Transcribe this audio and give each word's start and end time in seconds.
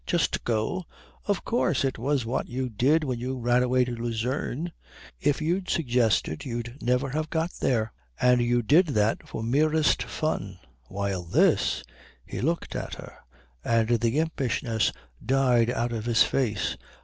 "Just 0.07 0.43
go?" 0.43 0.85
"Of 1.27 1.45
course. 1.45 1.85
It 1.85 1.99
was 1.99 2.25
what 2.25 2.47
you 2.47 2.69
did 2.69 3.03
when 3.03 3.19
you 3.19 3.37
ran 3.37 3.61
away 3.61 3.85
to 3.85 3.91
Lucerne. 3.95 4.71
If 5.19 5.43
you'd 5.43 5.69
suggested 5.69 6.43
you'd 6.43 6.81
never 6.81 7.11
have 7.11 7.29
got 7.29 7.51
there. 7.59 7.93
And 8.19 8.41
you 8.41 8.63
did 8.63 8.87
that 8.97 9.27
for 9.29 9.43
merest 9.43 10.01
fun. 10.01 10.57
While 10.87 11.21
this" 11.21 11.83
He 12.25 12.41
looked 12.41 12.75
at 12.75 12.95
her, 12.95 13.15
and 13.63 13.89
the 13.99 14.17
impishness 14.17 14.91
died 15.23 15.69
out 15.69 15.91
of 15.91 16.05
his 16.05 16.23
face. 16.23 16.77